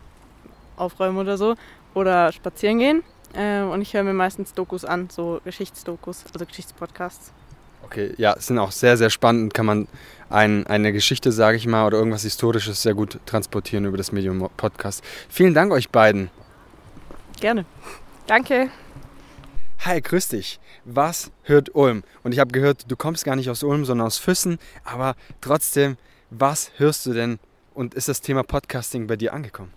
aufräumen 0.77 1.19
oder 1.19 1.37
so, 1.37 1.55
oder 1.95 2.31
spazieren 2.33 2.79
gehen. 2.79 3.03
Äh, 3.35 3.63
und 3.63 3.83
ich 3.83 3.95
höre 3.95 4.05
mir 4.05 4.13
meistens 4.15 4.55
Dokus 4.55 4.85
an, 4.85 5.09
so 5.11 5.41
Geschichtsdokus, 5.45 6.25
also 6.33 6.47
Geschichtspodcasts. 6.47 7.33
Okay, 7.83 8.15
ja, 8.19 8.39
sind 8.39 8.59
auch 8.59 8.73
sehr, 8.73 8.97
sehr 8.97 9.11
spannend. 9.11 9.55
Kann 9.55 9.67
man 9.67 9.89
ein, 10.31 10.67
eine 10.67 10.93
Geschichte, 10.93 11.33
sage 11.33 11.57
ich 11.57 11.67
mal, 11.67 11.87
oder 11.87 11.99
irgendwas 11.99 12.23
Historisches 12.23 12.83
sehr 12.83 12.95
gut 12.95 13.19
transportieren 13.25 13.85
über 13.85 13.97
das 13.97 14.13
Medium 14.13 14.51
Podcast. 14.57 15.03
Vielen 15.29 15.55
Dank 15.55 15.73
euch 15.73 15.89
beiden. 15.89 16.31
Gerne. 17.41 17.65
Danke. 18.27 18.71
Hi, 19.85 20.01
grüß 20.01 20.31
dich. 20.31 20.59
Was 20.85 21.31
hört 21.45 21.73
Ulm? 21.73 22.03
Und 22.25 22.33
ich 22.33 22.41
habe 22.41 22.51
gehört, 22.51 22.91
du 22.91 22.97
kommst 22.97 23.25
gar 23.25 23.37
nicht 23.37 23.49
aus 23.49 23.63
Ulm, 23.63 23.85
sondern 23.85 24.09
aus 24.09 24.19
Füssen. 24.19 24.59
Aber 24.83 25.15
trotzdem, 25.41 25.97
was 26.31 26.73
hörst 26.79 27.07
du 27.07 27.13
denn? 27.13 27.39
Und 27.75 27.95
ist 27.95 28.09
das 28.09 28.21
Thema 28.21 28.43
Podcasting 28.43 29.07
bei 29.07 29.17
dir 29.17 29.33
angekommen? 29.33 29.73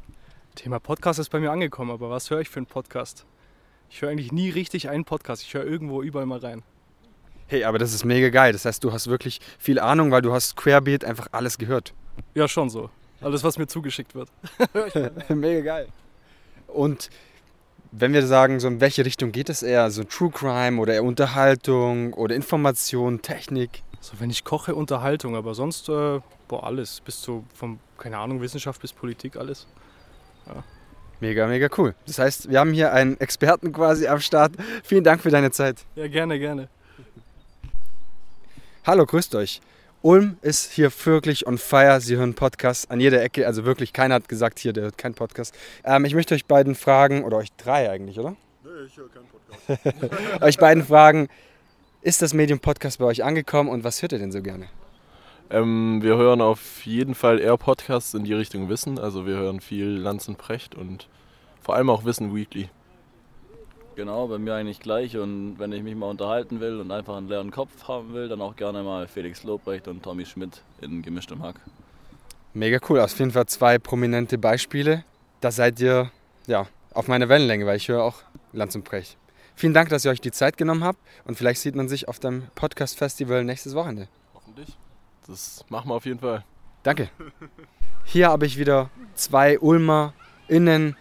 Thema 0.56 0.80
Podcast 0.80 1.20
ist 1.20 1.30
bei 1.30 1.40
mir 1.40 1.52
angekommen, 1.52 1.92
aber 1.92 2.10
was 2.10 2.32
höre 2.32 2.42
ich 2.42 2.50
für 2.50 2.58
einen 2.58 2.66
Podcast? 2.66 3.28
Ich 3.92 4.02
höre 4.02 4.10
eigentlich 4.10 4.32
nie 4.32 4.50
richtig 4.50 4.90
einen 4.90 5.06
Podcast. 5.06 5.44
Ich 5.44 5.54
höre 5.54 5.66
irgendwo 5.66 6.02
überall 6.02 6.26
mal 6.26 6.40
rein. 6.40 6.64
Hey, 7.46 7.64
aber 7.64 7.78
das 7.78 7.94
ist 7.94 8.04
mega 8.04 8.30
geil. 8.30 8.54
Das 8.54 8.66
heißt, 8.66 8.84
du 8.84 8.92
hast 8.92 9.08
wirklich 9.08 9.40
viel 9.60 9.80
Ahnung, 9.80 10.10
weil 10.10 10.24
du 10.24 10.34
hast 10.34 10.58
querbeet 10.58 11.06
einfach 11.06 11.28
alles 11.32 11.60
gehört. 11.60 11.94
Ja, 12.34 12.48
schon 12.48 12.72
so. 12.72 12.90
Alles, 13.22 13.44
was 13.44 13.60
mir 13.60 13.68
zugeschickt 13.68 14.16
wird. 14.16 14.30
mega 15.30 15.62
geil. 15.62 15.88
Und 16.68 17.12
wenn 17.92 18.14
wir 18.14 18.26
sagen, 18.26 18.60
so 18.60 18.68
in 18.68 18.80
welche 18.80 19.06
Richtung 19.06 19.32
geht 19.32 19.50
es 19.50 19.64
eher? 19.64 19.92
So 19.92 20.04
True 20.04 20.32
Crime 20.32 20.80
oder 20.80 20.94
eher 20.94 21.04
Unterhaltung 21.04 22.14
oder 22.14 22.36
Information, 22.36 23.22
Technik? 23.22 23.84
So, 24.00 24.20
wenn 24.20 24.30
ich 24.30 24.44
koche, 24.44 24.74
Unterhaltung, 24.74 25.36
aber 25.36 25.54
sonst, 25.54 25.90
äh, 25.90 26.20
boah, 26.48 26.64
alles. 26.64 27.02
Bis 27.02 27.22
zu, 27.22 27.46
vom, 27.54 27.80
keine 27.98 28.18
Ahnung, 28.18 28.42
Wissenschaft 28.42 28.82
bis 28.82 28.94
Politik, 28.94 29.36
alles. 29.36 29.68
Ja. 30.48 30.64
Mega, 31.20 31.46
mega 31.46 31.68
cool. 31.78 31.94
Das 32.08 32.18
heißt, 32.18 32.50
wir 32.50 32.60
haben 32.60 32.74
hier 32.74 32.94
einen 32.94 33.20
Experten 33.20 33.72
quasi 33.72 34.08
am 34.08 34.20
Start. 34.20 34.54
Vielen 34.84 35.04
Dank 35.04 35.22
für 35.22 35.30
deine 35.30 35.52
Zeit. 35.52 35.86
Ja, 35.96 36.08
gerne, 36.08 36.40
gerne. 36.40 36.68
Hallo, 38.84 39.06
grüßt 39.06 39.36
euch. 39.36 39.62
Ulm 40.04 40.38
ist 40.42 40.72
hier 40.72 40.92
wirklich 41.06 41.46
on 41.46 41.58
fire. 41.58 42.02
Sie 42.02 42.18
hören 42.18 42.34
Podcasts 42.34 42.90
an 42.90 43.00
jeder 43.00 43.22
Ecke. 43.22 43.46
Also 43.46 43.66
wirklich, 43.66 43.94
keiner 43.94 44.16
hat 44.16 44.28
gesagt, 44.28 44.60
hier, 44.60 44.74
der 44.74 44.86
hört 44.86 44.98
keinen 44.98 45.14
Podcast. 45.14 45.56
Ähm, 45.84 46.06
ich 46.06 46.16
möchte 46.16 46.34
euch 46.34 46.46
beiden 46.46 46.76
fragen, 46.76 47.24
oder 47.24 47.38
euch 47.38 47.52
drei 47.58 47.90
eigentlich, 47.90 48.20
oder? 48.20 48.36
Nee, 48.64 48.70
ich 48.88 48.98
höre 48.98 49.10
keinen 49.10 49.28
Podcast. 49.28 50.42
euch 50.42 50.58
beiden 50.58 50.84
fragen, 50.84 51.28
ist 52.02 52.24
das 52.24 52.34
Medium 52.34 52.60
Podcast 52.60 52.98
bei 52.98 53.06
euch 53.06 53.24
angekommen 53.24 53.70
und 53.70 53.84
was 53.84 54.02
hört 54.02 54.12
ihr 54.12 54.20
denn 54.20 54.32
so 54.32 54.42
gerne? 54.42 54.66
Ähm, 55.52 56.00
wir 56.02 56.18
hören 56.18 56.42
auf 56.42 56.86
jeden 56.86 57.14
Fall 57.14 57.40
eher 57.40 57.58
Podcasts 57.58 58.14
in 58.16 58.24
die 58.24 58.34
Richtung 58.34 58.70
Wissen. 58.70 58.98
Also 58.98 59.28
wir 59.28 59.36
hören 59.36 59.60
viel 59.60 59.88
Lanz 59.88 60.28
und 60.28 60.38
Precht 60.38 60.74
und 60.74 61.08
vor 61.62 61.76
allem 61.76 61.92
auch 61.92 62.06
Wissen 62.06 62.34
Weekly. 62.34 62.70
Genau, 63.96 64.28
bei 64.28 64.38
mir 64.38 64.56
eigentlich 64.56 64.80
gleich. 64.80 65.18
Und 65.18 65.60
wenn 65.60 65.72
ich 65.72 65.84
mich 65.84 65.96
mal 65.96 66.10
unterhalten 66.10 66.60
will 66.60 66.80
und 66.80 66.92
einfach 66.92 67.18
einen 67.18 67.28
leeren 67.28 67.52
Kopf 67.52 67.88
haben 67.88 68.14
will, 68.14 68.30
dann 68.30 68.42
auch 68.42 68.56
gerne 68.56 68.84
mal 68.84 69.08
Felix 69.08 69.44
Lobrecht 69.44 69.88
und 69.88 70.04
Tommy 70.04 70.26
Schmidt 70.26 70.62
in 70.82 71.02
gemischtem 71.02 71.44
Hack. 71.44 71.60
Mega 72.54 72.80
cool. 72.90 73.00
Auf 73.00 73.18
jeden 73.20 73.32
Fall 73.32 73.46
zwei 73.48 73.78
prominente 73.80 74.38
Beispiele. 74.38 75.04
Da 75.42 75.52
seid 75.52 75.80
ihr 75.80 76.12
ja 76.48 76.68
auf 76.94 77.08
meiner 77.08 77.30
Wellenlänge, 77.30 77.66
weil 77.66 77.78
ich 77.78 77.88
höre 77.88 78.04
auch 78.04 78.24
Lanz 78.54 78.76
und 78.76 78.84
Precht. 78.84 79.18
Vielen 79.56 79.74
Dank, 79.74 79.90
dass 79.90 80.06
ihr 80.06 80.12
euch 80.12 80.22
die 80.22 80.32
Zeit 80.32 80.58
genommen 80.58 80.84
habt 80.84 81.00
und 81.26 81.38
vielleicht 81.38 81.62
sieht 81.62 81.76
man 81.76 81.88
sich 81.88 82.08
auf 82.08 82.20
dem 82.20 82.48
Podcast-Festival 82.56 83.44
nächstes 83.44 83.76
Wochenende. 83.76 84.08
Hoffentlich. 84.34 84.78
Das 85.28 85.66
machen 85.70 85.90
wir 85.90 85.96
auf 85.96 86.06
jeden 86.06 86.20
Fall. 86.20 86.44
Danke. 86.84 87.10
Hier 88.06 88.30
habe 88.30 88.46
ich 88.46 88.58
wieder 88.58 88.90
zwei 89.14 89.60
Ulmer 89.60 90.14
innen 90.48 90.96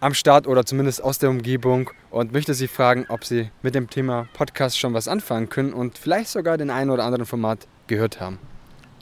am 0.00 0.14
Start 0.14 0.46
oder 0.46 0.64
zumindest 0.66 1.02
aus 1.02 1.18
der 1.18 1.30
Umgebung 1.30 1.90
und 2.10 2.32
möchte 2.32 2.54
Sie 2.54 2.68
fragen, 2.68 3.06
ob 3.08 3.24
Sie 3.24 3.50
mit 3.62 3.74
dem 3.74 3.88
Thema 3.88 4.28
Podcast 4.34 4.78
schon 4.78 4.94
was 4.94 5.08
anfangen 5.08 5.48
können 5.48 5.72
und 5.72 5.98
vielleicht 5.98 6.28
sogar 6.28 6.58
den 6.58 6.70
einen 6.70 6.90
oder 6.90 7.04
anderen 7.04 7.26
Format 7.26 7.66
gehört 7.86 8.20
haben. 8.20 8.38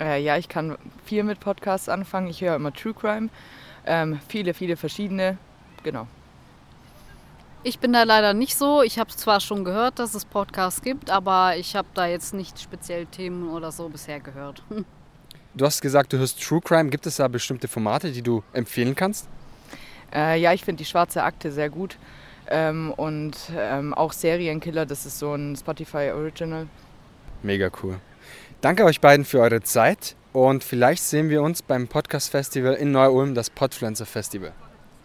Äh, 0.00 0.22
ja, 0.22 0.36
ich 0.36 0.48
kann 0.48 0.76
viel 1.04 1.22
mit 1.22 1.40
Podcasts 1.40 1.88
anfangen. 1.88 2.28
Ich 2.28 2.40
höre 2.40 2.56
immer 2.56 2.72
True 2.72 2.94
Crime. 2.94 3.28
Ähm, 3.86 4.20
viele, 4.28 4.54
viele 4.54 4.76
verschiedene. 4.76 5.38
Genau. 5.82 6.06
Ich 7.64 7.78
bin 7.78 7.92
da 7.92 8.02
leider 8.02 8.34
nicht 8.34 8.56
so. 8.56 8.82
Ich 8.82 8.98
habe 8.98 9.10
zwar 9.10 9.40
schon 9.40 9.64
gehört, 9.64 9.98
dass 9.98 10.14
es 10.14 10.24
Podcasts 10.24 10.82
gibt, 10.82 11.10
aber 11.10 11.56
ich 11.56 11.76
habe 11.76 11.86
da 11.94 12.06
jetzt 12.06 12.34
nicht 12.34 12.60
speziell 12.60 13.06
Themen 13.06 13.50
oder 13.50 13.70
so 13.70 13.88
bisher 13.88 14.20
gehört. 14.20 14.62
Du 15.54 15.66
hast 15.66 15.82
gesagt, 15.82 16.14
du 16.14 16.16
hörst 16.16 16.42
True 16.42 16.62
Crime. 16.62 16.88
Gibt 16.88 17.04
es 17.06 17.16
da 17.16 17.28
bestimmte 17.28 17.68
Formate, 17.68 18.10
die 18.10 18.22
du 18.22 18.42
empfehlen 18.54 18.94
kannst? 18.94 19.28
Äh, 20.14 20.40
ja, 20.40 20.52
ich 20.52 20.64
finde 20.64 20.78
die 20.78 20.84
Schwarze 20.84 21.22
Akte 21.22 21.52
sehr 21.52 21.70
gut. 21.70 21.96
Ähm, 22.48 22.92
und 22.96 23.36
ähm, 23.56 23.94
auch 23.94 24.12
Serienkiller, 24.12 24.84
das 24.84 25.06
ist 25.06 25.18
so 25.18 25.34
ein 25.34 25.56
Spotify 25.56 26.10
Original. 26.10 26.66
Mega 27.42 27.70
cool. 27.82 27.98
Danke 28.60 28.84
euch 28.84 29.00
beiden 29.00 29.24
für 29.24 29.40
eure 29.40 29.62
Zeit 29.62 30.16
und 30.32 30.62
vielleicht 30.62 31.02
sehen 31.02 31.30
wir 31.30 31.42
uns 31.42 31.62
beim 31.62 31.88
Podcast 31.88 32.30
Festival 32.30 32.74
in 32.74 32.92
Neu-Ulm, 32.92 33.34
das 33.34 33.50
Podpflanzer 33.50 34.06
Festival. 34.06 34.52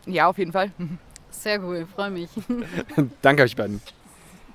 Ja, 0.05 0.27
auf 0.27 0.37
jeden 0.37 0.51
Fall. 0.51 0.71
Sehr 1.31 1.61
cool, 1.63 1.87
freue 1.93 2.11
mich. 2.11 2.29
Danke 3.21 3.43
euch 3.43 3.55
beiden. 3.55 3.81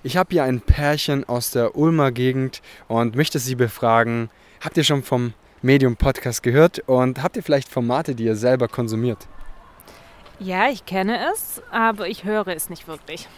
Ich 0.03 0.17
habe 0.17 0.31
hier 0.33 0.45
ein 0.45 0.61
Pärchen 0.61 1.29
aus 1.29 1.53
der 1.53 1.77
Ulmer 1.77 2.11
Gegend 2.11 2.61
und 2.89 3.15
möchte 3.15 3.39
Sie 3.39 3.55
befragen, 3.55 4.31
habt 4.61 4.77
ihr 4.77 4.85
schon 4.85 5.03
vom 5.03 5.35
Medium 5.63 5.97
Podcast 5.97 6.43
gehört 6.43 6.81
und 6.81 7.23
habt 7.23 7.37
ihr 7.37 7.43
vielleicht 7.43 7.69
Formate, 7.69 8.17
die 8.17 8.25
ihr 8.25 8.35
selber 8.35 8.67
konsumiert? 8.67 9.29
Ja, 10.43 10.69
ich 10.69 10.85
kenne 10.87 11.31
es, 11.33 11.63
aber 11.71 12.09
ich 12.09 12.25
höre 12.25 12.49
es 12.49 12.69
nicht 12.69 12.89
wirklich. 12.89 13.29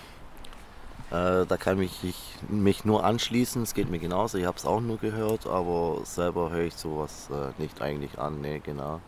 Äh, 1.10 1.44
da 1.44 1.56
kann 1.58 1.80
ich, 1.82 2.02
ich 2.02 2.16
mich 2.48 2.86
nur 2.86 3.04
anschließen, 3.04 3.62
es 3.62 3.74
geht 3.74 3.90
mir 3.90 3.98
genauso, 3.98 4.38
ich 4.38 4.46
habe 4.46 4.56
es 4.56 4.64
auch 4.64 4.80
nur 4.80 4.96
gehört, 4.96 5.46
aber 5.46 6.00
selber 6.04 6.48
höre 6.48 6.64
ich 6.64 6.74
sowas 6.74 7.28
äh, 7.30 7.60
nicht 7.60 7.82
eigentlich 7.82 8.18
an, 8.18 8.40
nee, 8.40 8.62
genau. 8.64 9.02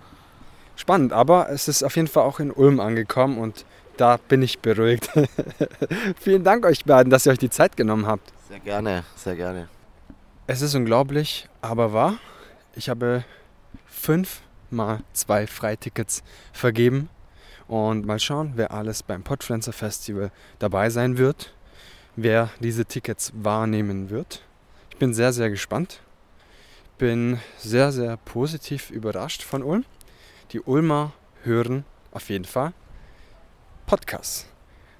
Spannend, 0.76 1.14
aber 1.14 1.48
es 1.48 1.68
ist 1.68 1.82
auf 1.82 1.96
jeden 1.96 2.08
Fall 2.08 2.24
auch 2.24 2.38
in 2.38 2.50
Ulm 2.50 2.80
angekommen 2.80 3.38
und 3.38 3.64
da 3.96 4.18
bin 4.18 4.42
ich 4.42 4.58
beruhigt. 4.58 5.08
Vielen 6.20 6.44
Dank 6.44 6.66
euch 6.66 6.84
beiden, 6.84 7.08
dass 7.08 7.24
ihr 7.24 7.32
euch 7.32 7.38
die 7.38 7.48
Zeit 7.48 7.78
genommen 7.78 8.06
habt. 8.06 8.30
Sehr 8.48 8.60
gerne, 8.60 9.04
sehr 9.14 9.36
gerne. 9.36 9.68
Es 10.46 10.60
ist 10.60 10.74
unglaublich, 10.74 11.48
aber 11.62 11.94
wahr. 11.94 12.18
Ich 12.74 12.90
habe 12.90 13.24
fünf 13.86 14.42
mal 14.68 15.00
zwei 15.14 15.46
Freitickets 15.46 16.22
vergeben 16.52 17.08
und 17.68 18.06
mal 18.06 18.18
schauen, 18.18 18.52
wer 18.54 18.70
alles 18.70 19.02
beim 19.02 19.22
Podpflanzer 19.22 19.72
Festival 19.72 20.30
dabei 20.58 20.90
sein 20.90 21.18
wird, 21.18 21.54
wer 22.14 22.50
diese 22.60 22.84
Tickets 22.84 23.32
wahrnehmen 23.34 24.10
wird. 24.10 24.42
Ich 24.90 24.96
bin 24.96 25.14
sehr, 25.14 25.32
sehr 25.32 25.50
gespannt. 25.50 26.00
Bin 26.98 27.38
sehr, 27.58 27.92
sehr 27.92 28.16
positiv 28.16 28.90
überrascht 28.90 29.42
von 29.42 29.62
Ulm. 29.62 29.84
Die 30.52 30.60
Ulmer 30.60 31.12
hören 31.42 31.84
auf 32.12 32.30
jeden 32.30 32.46
Fall 32.46 32.72
Podcasts. 33.84 34.46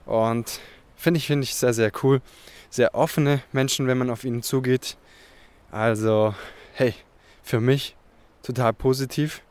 Und 0.04 0.60
finde 0.96 1.18
ich, 1.18 1.26
finde 1.26 1.44
ich 1.44 1.54
sehr, 1.54 1.72
sehr 1.72 1.90
cool. 2.02 2.20
Sehr 2.68 2.94
offene 2.94 3.42
Menschen, 3.52 3.86
wenn 3.86 3.96
man 3.96 4.10
auf 4.10 4.24
ihnen 4.24 4.42
zugeht. 4.42 4.98
Also, 5.70 6.34
hey, 6.74 6.94
für 7.42 7.60
mich 7.60 7.96
total 8.42 8.72
positiv. 8.72 9.42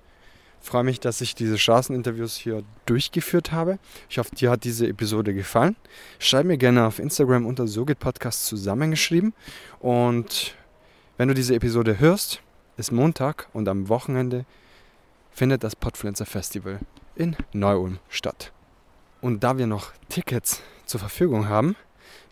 Freue 0.66 0.84
mich, 0.84 1.00
dass 1.00 1.22
ich 1.22 1.36
diese 1.36 1.60
Straßeninterviews 1.60 2.38
hier 2.38 2.64
durchgeführt 2.88 3.52
habe. 3.52 3.78
Ich 4.10 4.18
hoffe, 4.18 4.34
dir 4.34 4.50
hat 4.50 4.64
diese 4.64 4.88
Episode 4.88 5.36
gefallen. 5.36 5.76
Schreib 6.18 6.48
mir 6.48 6.58
gerne 6.58 6.88
auf 6.88 6.98
Instagram 6.98 7.46
unter 7.46 7.68
SoGit 7.68 8.00
Podcast 8.00 8.48
zusammengeschrieben. 8.48 9.36
Und 9.78 10.56
wenn 11.18 11.28
du 11.28 11.36
diese 11.36 11.54
Episode 11.54 12.00
hörst, 12.00 12.42
ist 12.78 12.92
Montag 12.92 13.48
und 13.54 13.70
am 13.70 13.90
Wochenende 13.90 14.44
findet 15.30 15.64
das 15.64 15.76
Podpflanzer 15.76 16.26
Festival 16.26 16.80
in 17.16 17.36
Neu-Ulm 17.54 18.00
statt. 18.10 18.52
Und 19.22 19.44
da 19.44 19.60
wir 19.60 19.68
noch 19.68 19.92
Tickets 20.10 20.64
zur 20.88 21.00
Verfügung 21.00 21.48
haben, 21.48 21.76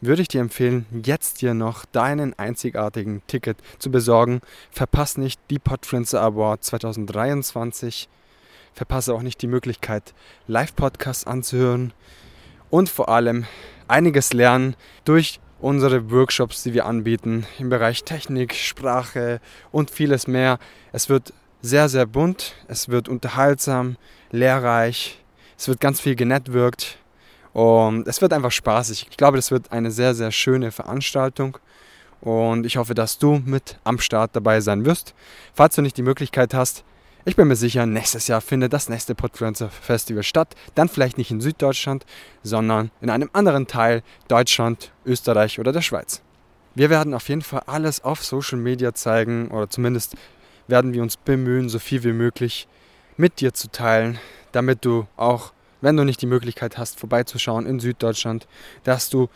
würde 0.01 0.23
ich 0.23 0.27
dir 0.27 0.41
empfehlen, 0.41 0.87
jetzt 1.03 1.43
dir 1.43 1.53
noch 1.53 1.85
deinen 1.85 2.33
einzigartigen 2.39 3.21
Ticket 3.27 3.57
zu 3.77 3.91
besorgen. 3.91 4.41
Verpasse 4.71 5.21
nicht 5.21 5.39
die 5.51 5.59
Podfluencer 5.59 6.19
Award 6.19 6.63
2023. 6.63 8.09
Verpasse 8.73 9.13
auch 9.13 9.21
nicht 9.21 9.41
die 9.41 9.47
Möglichkeit, 9.47 10.13
Live-Podcasts 10.47 11.27
anzuhören 11.27 11.93
und 12.69 12.89
vor 12.89 13.09
allem 13.09 13.45
einiges 13.87 14.33
lernen 14.33 14.75
durch 15.05 15.39
unsere 15.59 16.11
Workshops, 16.11 16.63
die 16.63 16.73
wir 16.73 16.85
anbieten 16.85 17.45
im 17.59 17.69
Bereich 17.69 18.03
Technik, 18.03 18.53
Sprache 18.53 19.39
und 19.71 19.91
vieles 19.91 20.27
mehr. 20.27 20.59
Es 20.91 21.07
wird 21.07 21.33
sehr, 21.61 21.87
sehr 21.87 22.05
bunt, 22.05 22.55
es 22.67 22.89
wird 22.89 23.07
unterhaltsam, 23.07 23.95
lehrreich, 24.31 25.23
es 25.57 25.67
wird 25.67 25.79
ganz 25.79 26.01
viel 26.01 26.15
genetworked 26.15 26.97
und 27.53 28.07
es 28.07 28.21
wird 28.21 28.33
einfach 28.33 28.51
spaßig. 28.51 29.07
Ich 29.09 29.17
glaube, 29.17 29.37
das 29.37 29.51
wird 29.51 29.71
eine 29.71 29.91
sehr, 29.91 30.13
sehr 30.15 30.31
schöne 30.31 30.71
Veranstaltung. 30.71 31.57
Und 32.19 32.65
ich 32.65 32.77
hoffe, 32.77 32.93
dass 32.93 33.17
du 33.17 33.41
mit 33.45 33.77
am 33.83 33.99
Start 33.99 34.35
dabei 34.35 34.61
sein 34.61 34.85
wirst. 34.85 35.13
Falls 35.53 35.75
du 35.75 35.81
nicht 35.81 35.97
die 35.97 36.03
Möglichkeit 36.03 36.53
hast, 36.53 36.83
ich 37.25 37.35
bin 37.35 37.47
mir 37.47 37.55
sicher, 37.55 37.85
nächstes 37.85 38.27
Jahr 38.27 38.41
findet 38.41 38.73
das 38.73 38.89
nächste 38.89 39.15
Podfluencer 39.15 39.69
Festival 39.69 40.23
statt. 40.23 40.55
Dann 40.75 40.89
vielleicht 40.89 41.17
nicht 41.17 41.31
in 41.31 41.41
Süddeutschland, 41.41 42.05
sondern 42.43 42.91
in 43.01 43.09
einem 43.09 43.29
anderen 43.33 43.67
Teil 43.67 44.03
Deutschland, 44.27 44.91
Österreich 45.05 45.59
oder 45.59 45.71
der 45.71 45.81
Schweiz. 45.81 46.21
Wir 46.75 46.89
werden 46.89 47.13
auf 47.13 47.29
jeden 47.29 47.41
Fall 47.41 47.63
alles 47.67 48.03
auf 48.03 48.23
Social 48.23 48.57
Media 48.57 48.93
zeigen 48.93 49.49
oder 49.49 49.69
zumindest 49.69 50.15
werden 50.67 50.93
wir 50.93 51.01
uns 51.01 51.17
bemühen, 51.17 51.69
so 51.69 51.79
viel 51.79 52.03
wie 52.03 52.13
möglich 52.13 52.67
mit 53.15 53.41
dir 53.41 53.53
zu 53.53 53.69
teilen, 53.71 54.19
damit 54.51 54.85
du 54.85 55.07
auch 55.15 55.53
wenn 55.83 55.97
du 55.97 56.05
nicht 56.05 56.21
die 56.21 56.27
Möglichkeit 56.27 56.77
hast, 56.77 56.97
vorbeizuschauen 56.97 57.65
in 57.65 57.81
Süddeutschland, 57.81 58.47
dass 58.85 59.09
du 59.09 59.27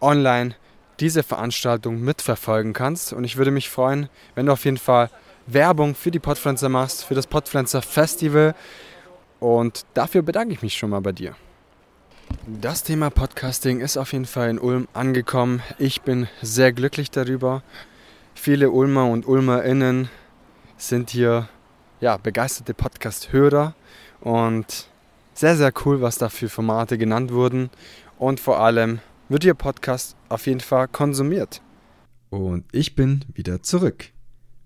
online 0.00 0.56
diese 0.98 1.22
Veranstaltung 1.22 2.00
mitverfolgen 2.00 2.72
kannst. 2.72 3.12
Und 3.12 3.22
ich 3.22 3.36
würde 3.36 3.52
mich 3.52 3.70
freuen, 3.70 4.08
wenn 4.34 4.46
du 4.46 4.52
auf 4.52 4.64
jeden 4.64 4.76
Fall 4.76 5.08
Werbung 5.46 5.94
für 5.94 6.10
die 6.10 6.18
Podpflanzer 6.18 6.68
machst, 6.68 7.04
für 7.04 7.14
das 7.14 7.26
Podpflanzer 7.26 7.82
Festival. 7.82 8.54
Und 9.40 9.84
dafür 9.94 10.22
bedanke 10.22 10.54
ich 10.54 10.62
mich 10.62 10.74
schon 10.74 10.90
mal 10.90 11.00
bei 11.00 11.12
dir. 11.12 11.36
Das 12.46 12.82
Thema 12.82 13.10
Podcasting 13.10 13.80
ist 13.80 13.96
auf 13.96 14.12
jeden 14.12 14.24
Fall 14.24 14.50
in 14.50 14.58
Ulm 14.58 14.88
angekommen. 14.92 15.62
Ich 15.78 16.02
bin 16.02 16.28
sehr 16.42 16.72
glücklich 16.72 17.10
darüber. 17.10 17.62
Viele 18.34 18.70
Ulmer 18.70 19.08
und 19.08 19.26
Ulmerinnen 19.26 20.08
sind 20.76 21.10
hier 21.10 21.48
ja, 22.00 22.16
begeisterte 22.16 22.74
Podcast-Hörer 22.74 23.74
und 24.20 24.88
sehr, 25.34 25.56
sehr 25.56 25.72
cool, 25.84 26.00
was 26.00 26.18
da 26.18 26.28
für 26.28 26.48
Formate 26.48 26.98
genannt 26.98 27.32
wurden. 27.32 27.70
Und 28.18 28.40
vor 28.40 28.60
allem 28.60 29.00
wird 29.28 29.44
Ihr 29.44 29.54
Podcast 29.54 30.16
auf 30.28 30.46
jeden 30.46 30.60
Fall 30.60 30.88
konsumiert. 30.88 31.62
Und 32.30 32.64
ich 32.72 32.94
bin 32.94 33.24
wieder 33.34 33.62
zurück. 33.62 34.13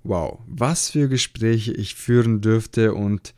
Wow, 0.09 0.38
was 0.47 0.88
für 0.88 1.07
Gespräche 1.07 1.71
ich 1.75 1.95
führen 1.95 2.41
dürfte 2.41 2.95
und 2.95 3.35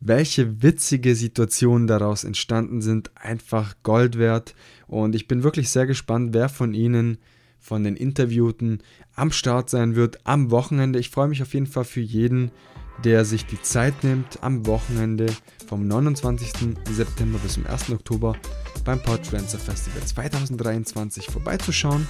welche 0.00 0.62
witzige 0.62 1.14
Situationen 1.14 1.86
daraus 1.86 2.24
entstanden 2.24 2.80
sind, 2.80 3.10
einfach 3.14 3.74
Gold 3.82 4.16
wert. 4.16 4.54
Und 4.86 5.14
ich 5.14 5.28
bin 5.28 5.42
wirklich 5.42 5.68
sehr 5.68 5.86
gespannt, 5.86 6.32
wer 6.32 6.48
von 6.48 6.72
Ihnen, 6.72 7.18
von 7.60 7.84
den 7.84 7.94
Interviewten, 7.94 8.78
am 9.14 9.32
Start 9.32 9.68
sein 9.68 9.96
wird 9.96 10.26
am 10.26 10.50
Wochenende. 10.50 10.98
Ich 10.98 11.10
freue 11.10 11.28
mich 11.28 11.42
auf 11.42 11.52
jeden 11.52 11.66
Fall 11.66 11.84
für 11.84 12.00
jeden, 12.00 12.50
der 13.04 13.26
sich 13.26 13.44
die 13.44 13.60
Zeit 13.60 14.02
nimmt, 14.02 14.42
am 14.42 14.64
Wochenende 14.64 15.26
vom 15.66 15.86
29. 15.86 16.52
September 16.90 17.38
bis 17.38 17.54
zum 17.54 17.66
1. 17.66 17.90
Oktober 17.90 18.36
beim 18.84 19.02
Podfluencer 19.02 19.58
Festival 19.58 20.02
2023 20.02 21.26
vorbeizuschauen. 21.26 22.06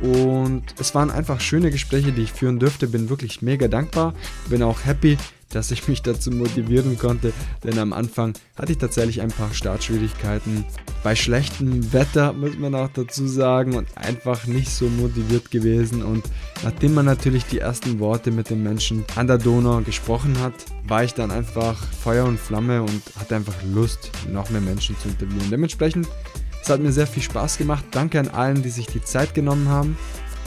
Und 0.00 0.64
es 0.78 0.94
waren 0.94 1.10
einfach 1.10 1.40
schöne 1.40 1.70
Gespräche, 1.70 2.12
die 2.12 2.22
ich 2.22 2.32
führen 2.32 2.58
durfte. 2.58 2.86
Bin 2.86 3.08
wirklich 3.08 3.42
mega 3.42 3.68
dankbar. 3.68 4.14
Bin 4.48 4.62
auch 4.62 4.84
happy, 4.84 5.16
dass 5.54 5.70
ich 5.70 5.88
mich 5.88 6.02
dazu 6.02 6.30
motivieren 6.30 6.98
konnte, 6.98 7.32
denn 7.64 7.78
am 7.78 7.92
Anfang 7.92 8.34
hatte 8.56 8.72
ich 8.72 8.78
tatsächlich 8.78 9.20
ein 9.20 9.30
paar 9.30 9.52
Startschwierigkeiten. 9.52 10.64
Bei 11.02 11.16
schlechtem 11.16 11.92
Wetter 11.92 12.32
muss 12.32 12.58
man 12.58 12.74
auch 12.74 12.88
dazu 12.92 13.26
sagen 13.26 13.74
und 13.74 13.88
einfach 13.96 14.46
nicht 14.46 14.70
so 14.70 14.86
motiviert 14.88 15.50
gewesen. 15.50 16.02
Und 16.02 16.24
nachdem 16.62 16.94
man 16.94 17.06
natürlich 17.06 17.44
die 17.46 17.58
ersten 17.58 17.98
Worte 17.98 18.30
mit 18.30 18.50
den 18.50 18.62
Menschen 18.62 19.04
an 19.16 19.26
der 19.26 19.38
Donau 19.38 19.80
gesprochen 19.80 20.38
hat, 20.40 20.54
war 20.86 21.04
ich 21.04 21.14
dann 21.14 21.30
einfach 21.30 21.76
Feuer 22.02 22.24
und 22.24 22.38
Flamme 22.38 22.82
und 22.82 23.02
hatte 23.18 23.36
einfach 23.36 23.56
Lust, 23.74 24.10
noch 24.30 24.50
mehr 24.50 24.60
Menschen 24.60 24.96
zu 24.98 25.08
interviewen. 25.08 25.50
Dementsprechend, 25.50 26.08
es 26.62 26.68
hat 26.68 26.80
mir 26.80 26.92
sehr 26.92 27.06
viel 27.06 27.22
Spaß 27.22 27.58
gemacht. 27.58 27.84
Danke 27.90 28.20
an 28.20 28.28
allen, 28.28 28.62
die 28.62 28.70
sich 28.70 28.86
die 28.86 29.02
Zeit 29.02 29.34
genommen 29.34 29.68
haben. 29.68 29.96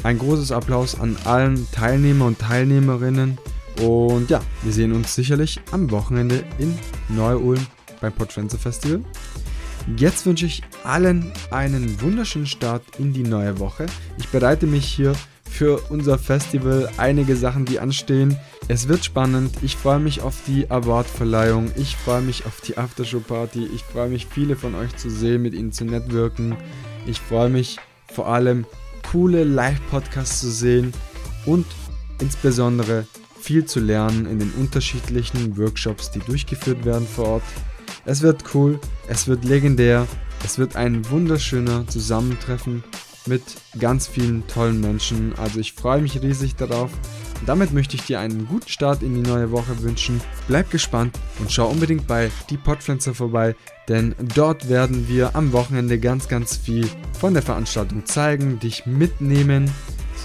Ein 0.04 0.20
großes 0.20 0.52
Applaus 0.52 1.00
an 1.00 1.18
allen 1.26 1.70
Teilnehmer 1.72 2.26
und 2.26 2.40
Teilnehmerinnen. 2.40 3.38
Und 3.82 4.30
ja, 4.30 4.42
wir 4.64 4.72
sehen 4.72 4.94
uns 4.94 5.16
sicherlich 5.16 5.60
am 5.72 5.92
Wochenende 5.92 6.44
in 6.60 6.78
Neu-Ulm 7.10 7.66
beim 8.02 8.14
Podfrenze 8.14 8.58
Festival. 8.58 9.02
Jetzt 9.98 10.26
wünsche 10.26 10.46
ich 10.46 10.64
allen 10.84 11.32
einen 11.52 12.02
wunderschönen 12.02 12.48
Start 12.48 12.84
in 12.98 13.14
die 13.14 13.24
neue 13.24 13.60
Woche. 13.60 13.86
Ich 14.18 14.30
bereite 14.30 14.66
mich 14.66 14.86
hier 14.86 15.14
für 15.44 15.80
unser 15.90 16.18
Festival 16.18 16.90
einige 16.98 17.36
Sachen, 17.36 17.66
die 17.66 17.80
anstehen. 17.80 18.38
Es 18.68 18.88
wird 18.88 19.06
spannend. 19.06 19.56
Ich 19.62 19.76
freue 19.76 20.00
mich 20.00 20.22
auf 20.22 20.36
die 20.48 20.70
Awardverleihung. 20.70 21.72
Ich 21.78 21.96
freue 21.96 22.22
mich 22.22 22.46
auf 22.46 22.62
die 22.62 22.78
Aftershow-Party. 22.78 23.70
Ich 23.74 23.84
freue 23.84 24.10
mich, 24.10 24.26
viele 24.26 24.56
von 24.56 24.76
euch 24.76 24.96
zu 24.96 25.10
sehen, 25.10 25.44
mit 25.44 25.54
ihnen 25.54 25.72
zu 25.72 25.86
networken. 25.86 26.58
Ich 27.06 27.22
freue 27.22 27.50
mich 27.50 27.78
vor 28.12 28.28
allem, 28.28 28.66
coole 29.12 29.44
Live-Podcasts 29.44 30.40
zu 30.40 30.50
sehen 30.50 30.94
und 31.46 31.66
insbesondere 32.20 33.06
viel 33.46 33.66
zu 33.66 33.80
lernen 33.80 34.26
in 34.26 34.40
den 34.40 34.52
unterschiedlichen 34.54 35.56
Workshops, 35.56 36.10
die 36.10 36.20
durchgeführt 36.20 36.84
werden 36.84 37.08
vor 37.08 37.28
Ort. 37.28 37.44
Es 38.04 38.24
wird 38.24 38.44
cool, 38.56 38.80
es 39.08 39.28
wird 39.28 39.46
legendär, 39.46 40.08
es 40.44 40.58
wird 40.58 40.76
ein 40.76 41.08
wunderschöner 41.12 41.88
Zusammentreffen 41.88 42.84
mit 43.28 43.44
ganz 43.80 44.08
vielen 44.08 44.48
tollen 44.48 44.82
Menschen. 44.82 45.34
Also 45.38 45.60
ich 45.60 45.74
freue 45.74 46.02
mich 46.02 46.20
riesig 46.24 46.56
darauf. 46.56 46.90
damit 47.46 47.72
möchte 47.72 47.96
ich 47.96 48.02
dir 48.04 48.20
einen 48.20 48.48
guten 48.48 48.68
Start 48.68 49.04
in 49.04 49.14
die 49.14 49.30
neue 49.30 49.52
Woche 49.52 49.80
wünschen. 49.84 50.22
Bleib 50.48 50.72
gespannt 50.72 51.16
und 51.38 51.52
schau 51.52 51.68
unbedingt 51.68 52.08
bei 52.08 52.32
Die 52.50 52.58
Podpflanzer 52.58 53.14
vorbei, 53.14 53.56
denn 53.88 54.16
dort 54.34 54.70
werden 54.70 55.08
wir 55.08 55.36
am 55.36 55.52
Wochenende 55.52 56.00
ganz, 56.00 56.28
ganz 56.28 56.58
viel 56.58 56.90
von 57.20 57.36
der 57.36 57.44
Veranstaltung 57.44 58.06
zeigen, 58.06 58.60
dich 58.60 58.88
mitnehmen 58.88 59.70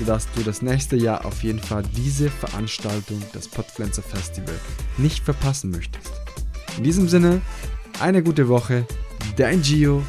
sodass 0.01 0.27
du 0.35 0.43
das 0.43 0.63
nächste 0.63 0.97
Jahr 0.97 1.25
auf 1.25 1.43
jeden 1.43 1.61
Fall 1.61 1.85
diese 1.95 2.31
Veranstaltung, 2.31 3.23
das 3.33 3.47
Podpflanzer 3.47 4.03
Festival, 4.03 4.59
nicht 4.97 5.23
verpassen 5.25 5.71
möchtest. 5.71 6.11
In 6.79 6.85
diesem 6.85 7.09
Sinne, 7.09 7.41
eine 8.01 8.23
gute 8.23 8.49
Woche, 8.49 8.87
dein 9.37 9.63
Gio, 9.63 10.03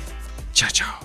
ciao 0.54 0.72
ciao. 0.72 1.01